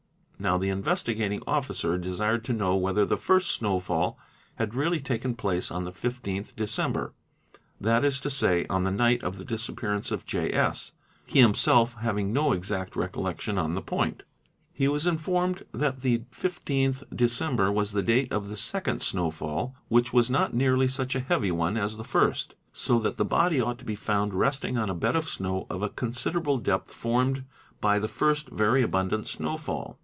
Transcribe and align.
Now 0.49 0.57
the 0.57 0.69
Investigating 0.69 1.43
Officer 1.45 1.99
desired 1.99 2.43
to 2.45 2.53
know 2.53 2.75
whether 2.75 3.05
the 3.05 3.15
first 3.15 3.51
snowfall 3.51 4.17
had 4.55 4.73
really 4.73 4.99
taken 4.99 5.35
place 5.35 5.69
on 5.69 5.83
the 5.83 5.91
15th 5.91 6.55
December, 6.55 7.13
that 7.79 8.03
is 8.03 8.19
to 8.21 8.31
say, 8.31 8.65
on 8.67 8.83
the 8.83 8.89
night 8.89 9.21
of' 9.21 9.37
the 9.37 9.45
disappearance 9.45 10.09
of 10.09 10.25
J. 10.25 10.51
S., 10.51 10.93
he 11.27 11.41
himself 11.41 11.93
having 12.01 12.33
no 12.33 12.53
exact 12.53 12.95
recollection 12.95 13.59
on 13.59 13.75
the 13.75 13.83
~ 13.83 13.83
point. 13.83 14.23
He 14.73 14.87
was 14.87 15.05
informed 15.05 15.61
that 15.75 16.01
the 16.01 16.23
15th 16.31 17.03
December 17.15 17.71
was 17.71 17.91
the 17.91 18.01
date 18.01 18.33
of 18.33 18.47
the 18.47 18.57
~ 18.57 18.57
second 18.57 19.03
snowfall 19.03 19.75
which 19.89 20.11
was 20.11 20.31
not 20.31 20.55
neatly 20.55 20.87
such 20.87 21.13
a 21.13 21.19
heavy 21.19 21.51
one 21.51 21.77
as 21.77 21.97
the 21.97 22.03
first, 22.03 22.55
so 22.73 22.97
that 22.97 23.17
the 23.17 23.23
body 23.25 23.61
ought 23.61 23.77
to 23.77 23.85
be 23.85 23.93
found 23.95 24.33
resting 24.33 24.75
on 24.75 24.89
a 24.89 24.95
bed 24.95 25.15
of 25.15 25.29
snow 25.29 25.67
of 25.69 25.83
a 25.83 25.89
consider_ 25.89 26.39
able 26.41 26.57
depth 26.57 26.89
formed 26.91 27.43
by 27.79 27.99
the 27.99 28.07
first 28.07 28.49
very 28.49 28.81
abundant 28.81 29.27
snowfall. 29.27 29.99